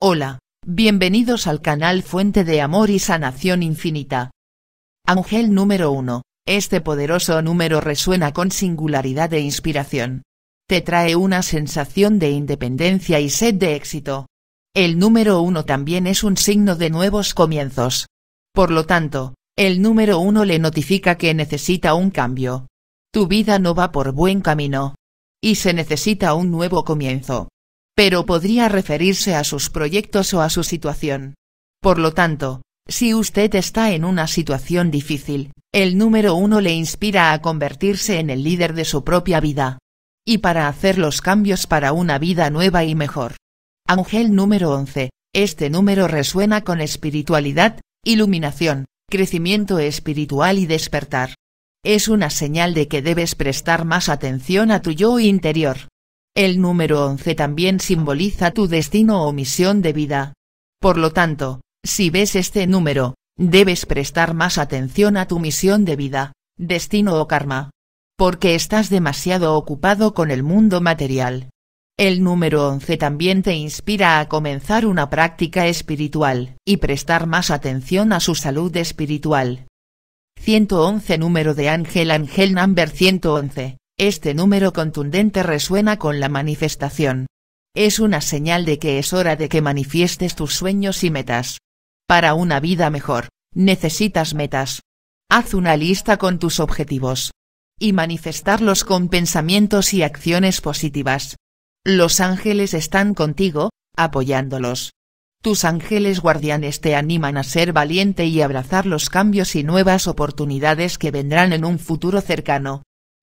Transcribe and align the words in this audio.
Hola, 0.00 0.38
bienvenidos 0.64 1.48
al 1.48 1.60
canal 1.60 2.04
Fuente 2.04 2.44
de 2.44 2.60
Amor 2.60 2.88
y 2.88 3.00
Sanación 3.00 3.64
Infinita. 3.64 4.30
Ángel 5.04 5.52
número 5.52 5.90
1, 5.90 6.22
este 6.46 6.80
poderoso 6.80 7.42
número 7.42 7.80
resuena 7.80 8.32
con 8.32 8.52
singularidad 8.52 9.34
e 9.34 9.40
inspiración. 9.40 10.22
Te 10.68 10.82
trae 10.82 11.16
una 11.16 11.42
sensación 11.42 12.20
de 12.20 12.30
independencia 12.30 13.18
y 13.18 13.28
sed 13.28 13.56
de 13.56 13.74
éxito. 13.74 14.28
El 14.72 15.00
número 15.00 15.42
1 15.42 15.64
también 15.64 16.06
es 16.06 16.22
un 16.22 16.36
signo 16.36 16.76
de 16.76 16.90
nuevos 16.90 17.34
comienzos. 17.34 18.06
Por 18.54 18.70
lo 18.70 18.86
tanto, 18.86 19.34
el 19.56 19.82
número 19.82 20.20
1 20.20 20.44
le 20.44 20.60
notifica 20.60 21.16
que 21.16 21.34
necesita 21.34 21.94
un 21.94 22.12
cambio. 22.12 22.68
Tu 23.12 23.26
vida 23.26 23.58
no 23.58 23.74
va 23.74 23.90
por 23.90 24.12
buen 24.12 24.42
camino. 24.42 24.94
Y 25.42 25.56
se 25.56 25.72
necesita 25.72 26.34
un 26.34 26.52
nuevo 26.52 26.84
comienzo. 26.84 27.48
Pero 27.98 28.26
podría 28.26 28.68
referirse 28.68 29.34
a 29.34 29.42
sus 29.42 29.70
proyectos 29.70 30.32
o 30.32 30.40
a 30.40 30.50
su 30.50 30.62
situación. 30.62 31.34
Por 31.82 31.98
lo 31.98 32.14
tanto, 32.14 32.62
si 32.86 33.12
usted 33.12 33.52
está 33.56 33.90
en 33.90 34.04
una 34.04 34.28
situación 34.28 34.92
difícil, 34.92 35.50
el 35.74 35.98
número 35.98 36.36
1 36.36 36.60
le 36.60 36.72
inspira 36.74 37.32
a 37.32 37.42
convertirse 37.42 38.20
en 38.20 38.30
el 38.30 38.44
líder 38.44 38.74
de 38.74 38.84
su 38.84 39.02
propia 39.02 39.40
vida. 39.40 39.78
Y 40.24 40.38
para 40.38 40.68
hacer 40.68 40.96
los 40.96 41.20
cambios 41.20 41.66
para 41.66 41.92
una 41.92 42.20
vida 42.20 42.50
nueva 42.50 42.84
y 42.84 42.94
mejor. 42.94 43.34
Ángel 43.84 44.32
número 44.32 44.70
11, 44.70 45.10
este 45.34 45.68
número 45.68 46.06
resuena 46.06 46.62
con 46.62 46.80
espiritualidad, 46.80 47.80
iluminación, 48.04 48.84
crecimiento 49.10 49.80
espiritual 49.80 50.60
y 50.60 50.66
despertar. 50.66 51.34
Es 51.84 52.06
una 52.06 52.30
señal 52.30 52.74
de 52.74 52.86
que 52.86 53.02
debes 53.02 53.34
prestar 53.34 53.84
más 53.84 54.08
atención 54.08 54.70
a 54.70 54.82
tu 54.82 54.92
yo 54.92 55.18
interior. 55.18 55.78
El 56.38 56.60
número 56.60 57.04
11 57.04 57.34
también 57.34 57.80
simboliza 57.80 58.52
tu 58.52 58.68
destino 58.68 59.24
o 59.24 59.32
misión 59.32 59.82
de 59.82 59.92
vida. 59.92 60.34
Por 60.80 60.96
lo 60.96 61.10
tanto, 61.10 61.62
si 61.84 62.10
ves 62.10 62.36
este 62.36 62.68
número, 62.68 63.16
debes 63.36 63.86
prestar 63.86 64.34
más 64.34 64.56
atención 64.56 65.16
a 65.16 65.26
tu 65.26 65.40
misión 65.40 65.84
de 65.84 65.96
vida, 65.96 66.32
destino 66.56 67.20
o 67.20 67.26
karma. 67.26 67.70
Porque 68.16 68.54
estás 68.54 68.88
demasiado 68.88 69.56
ocupado 69.56 70.14
con 70.14 70.30
el 70.30 70.44
mundo 70.44 70.80
material. 70.80 71.50
El 71.98 72.22
número 72.22 72.68
11 72.68 72.96
también 72.98 73.42
te 73.42 73.54
inspira 73.54 74.20
a 74.20 74.28
comenzar 74.28 74.86
una 74.86 75.10
práctica 75.10 75.66
espiritual 75.66 76.54
y 76.64 76.76
prestar 76.76 77.26
más 77.26 77.50
atención 77.50 78.12
a 78.12 78.20
su 78.20 78.36
salud 78.36 78.76
espiritual. 78.76 79.66
111 80.38 81.18
Número 81.18 81.54
de 81.54 81.68
Ángel 81.68 82.12
Ángel 82.12 82.54
Number 82.54 82.90
111, 82.90 83.78
este 83.98 84.32
número 84.32 84.72
contundente 84.72 85.42
resuena 85.42 85.98
con 85.98 86.20
la 86.20 86.28
manifestación. 86.28 87.26
Es 87.74 87.98
una 87.98 88.20
señal 88.20 88.64
de 88.64 88.78
que 88.78 89.00
es 89.00 89.12
hora 89.12 89.34
de 89.34 89.48
que 89.48 89.60
manifiestes 89.60 90.36
tus 90.36 90.54
sueños 90.54 91.02
y 91.02 91.10
metas. 91.10 91.58
Para 92.06 92.34
una 92.34 92.60
vida 92.60 92.90
mejor, 92.90 93.28
necesitas 93.54 94.34
metas. 94.34 94.82
Haz 95.28 95.52
una 95.52 95.76
lista 95.76 96.16
con 96.16 96.38
tus 96.38 96.60
objetivos. 96.60 97.32
Y 97.78 97.92
manifestarlos 97.92 98.84
con 98.84 99.08
pensamientos 99.08 99.92
y 99.92 100.04
acciones 100.04 100.60
positivas. 100.60 101.36
Los 101.84 102.20
ángeles 102.20 102.74
están 102.74 103.14
contigo, 103.14 103.70
apoyándolos. 103.96 104.92
Tus 105.42 105.64
ángeles 105.64 106.20
guardianes 106.20 106.80
te 106.80 106.94
animan 106.94 107.36
a 107.36 107.42
ser 107.42 107.72
valiente 107.72 108.26
y 108.26 108.42
abrazar 108.42 108.86
los 108.86 109.10
cambios 109.10 109.56
y 109.56 109.64
nuevas 109.64 110.06
oportunidades 110.06 110.98
que 110.98 111.10
vendrán 111.10 111.52
en 111.52 111.64
un 111.64 111.78
futuro 111.78 112.20
cercano. 112.20 112.82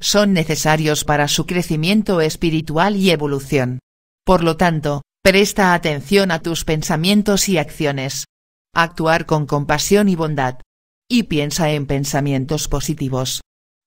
Son 0.00 0.32
necesarios 0.32 1.04
para 1.04 1.26
su 1.28 1.46
crecimiento 1.46 2.20
espiritual 2.20 2.96
y 2.96 3.10
evolución. 3.10 3.78
Por 4.24 4.44
lo 4.44 4.56
tanto, 4.56 5.02
presta 5.22 5.72
atención 5.74 6.30
a 6.30 6.40
tus 6.40 6.64
pensamientos 6.64 7.48
y 7.48 7.58
acciones. 7.58 8.26
Actuar 8.74 9.26
con 9.26 9.46
compasión 9.46 10.08
y 10.08 10.16
bondad. 10.16 10.60
Y 11.08 11.24
piensa 11.24 11.70
en 11.70 11.86
pensamientos 11.86 12.68
positivos. 12.68 13.40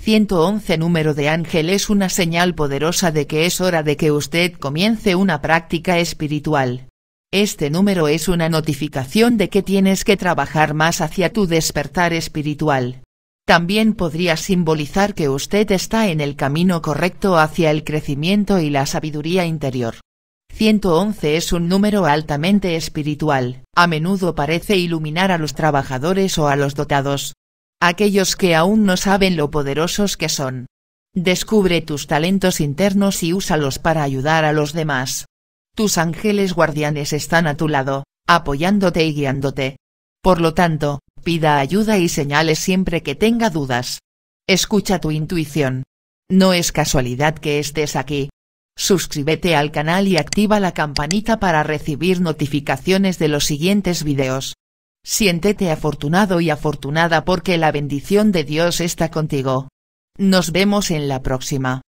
111 0.00 0.78
número 0.78 1.14
de 1.14 1.28
ángel 1.28 1.70
es 1.70 1.88
una 1.88 2.08
señal 2.08 2.56
poderosa 2.56 3.12
de 3.12 3.28
que 3.28 3.46
es 3.46 3.60
hora 3.60 3.84
de 3.84 3.96
que 3.96 4.10
usted 4.10 4.54
comience 4.54 5.14
una 5.14 5.40
práctica 5.40 5.98
espiritual. 5.98 6.88
Este 7.32 7.70
número 7.70 8.08
es 8.08 8.28
una 8.28 8.48
notificación 8.48 9.36
de 9.36 9.48
que 9.48 9.62
tienes 9.62 10.04
que 10.04 10.16
trabajar 10.16 10.74
más 10.74 11.00
hacia 11.00 11.32
tu 11.32 11.46
despertar 11.46 12.12
espiritual. 12.12 13.01
También 13.44 13.94
podría 13.94 14.36
simbolizar 14.36 15.14
que 15.14 15.28
usted 15.28 15.70
está 15.72 16.08
en 16.08 16.20
el 16.20 16.36
camino 16.36 16.80
correcto 16.80 17.38
hacia 17.38 17.70
el 17.70 17.82
crecimiento 17.84 18.60
y 18.60 18.70
la 18.70 18.86
sabiduría 18.86 19.44
interior. 19.46 19.96
111 20.52 21.36
es 21.36 21.52
un 21.52 21.68
número 21.68 22.04
altamente 22.04 22.76
espiritual, 22.76 23.64
a 23.74 23.86
menudo 23.86 24.34
parece 24.34 24.76
iluminar 24.76 25.32
a 25.32 25.38
los 25.38 25.54
trabajadores 25.54 26.38
o 26.38 26.46
a 26.46 26.56
los 26.56 26.74
dotados, 26.74 27.34
aquellos 27.80 28.36
que 28.36 28.54
aún 28.54 28.84
no 28.84 28.96
saben 28.96 29.36
lo 29.36 29.50
poderosos 29.50 30.16
que 30.16 30.28
son. 30.28 30.66
Descubre 31.14 31.80
tus 31.80 32.06
talentos 32.06 32.60
internos 32.60 33.22
y 33.22 33.32
úsalos 33.32 33.78
para 33.78 34.02
ayudar 34.02 34.44
a 34.44 34.52
los 34.52 34.72
demás. 34.72 35.26
Tus 35.74 35.98
ángeles 35.98 36.52
guardianes 36.52 37.12
están 37.12 37.46
a 37.46 37.56
tu 37.56 37.68
lado, 37.68 38.04
apoyándote 38.28 39.04
y 39.04 39.14
guiándote. 39.14 39.78
Por 40.22 40.40
lo 40.40 40.54
tanto, 40.54 41.00
pida 41.22 41.58
ayuda 41.58 41.98
y 41.98 42.08
señales 42.08 42.58
siempre 42.58 43.02
que 43.02 43.14
tenga 43.14 43.50
dudas. 43.50 44.00
Escucha 44.46 45.00
tu 45.00 45.10
intuición. 45.10 45.84
No 46.30 46.52
es 46.52 46.72
casualidad 46.72 47.34
que 47.34 47.58
estés 47.58 47.96
aquí. 47.96 48.30
Suscríbete 48.76 49.54
al 49.54 49.70
canal 49.70 50.08
y 50.08 50.16
activa 50.16 50.60
la 50.60 50.72
campanita 50.72 51.38
para 51.38 51.62
recibir 51.62 52.20
notificaciones 52.20 53.18
de 53.18 53.28
los 53.28 53.44
siguientes 53.44 54.02
videos. 54.02 54.54
Siéntete 55.04 55.70
afortunado 55.70 56.40
y 56.40 56.50
afortunada 56.50 57.24
porque 57.24 57.58
la 57.58 57.72
bendición 57.72 58.32
de 58.32 58.44
Dios 58.44 58.80
está 58.80 59.10
contigo. 59.10 59.68
Nos 60.16 60.52
vemos 60.52 60.90
en 60.90 61.08
la 61.08 61.22
próxima. 61.22 61.82